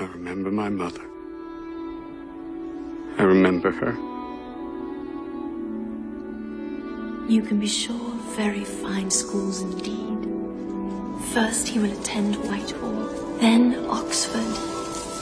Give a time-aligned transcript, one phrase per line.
[0.00, 1.00] I remember my mother.
[3.18, 3.92] I remember her.
[7.28, 10.18] You can be sure of very fine schools indeed.
[11.34, 13.08] First he will attend Whitehall,
[13.40, 14.54] then Oxford,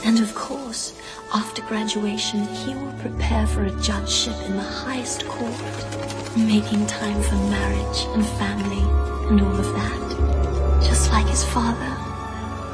[0.05, 0.93] and of course,
[1.33, 7.35] after graduation, he will prepare for a judgeship in the highest court, making time for
[7.49, 8.83] marriage and family
[9.29, 12.06] and all of that, just like his father.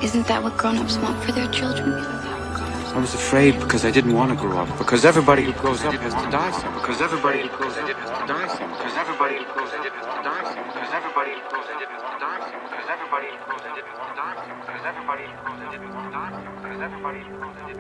[0.04, 1.94] Isn't that what grown-ups want for their children?
[1.96, 4.78] I was afraid because I didn't want to grow up.
[4.78, 6.74] Because everybody who grows up has to die some.
[6.74, 8.70] Because everybody who grows up has to die some.
[8.70, 10.68] Because everybody who grows up has to die some.
[10.68, 12.60] Because everybody who grows up has to die some.
[12.68, 14.60] Because everybody who grows up has to die some.
[14.60, 16.54] Because everybody who grows up has to die some.
[16.60, 17.73] Because everybody who grows up has to die some.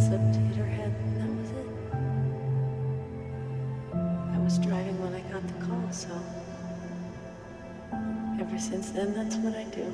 [0.00, 1.68] Slipped, hit her head, and that was it.
[4.34, 6.08] I was driving when I got the call, so
[8.40, 9.84] ever since then, that's what I do.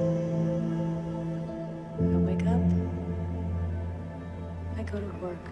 [1.99, 2.63] I wake up,
[4.79, 5.45] I go to work,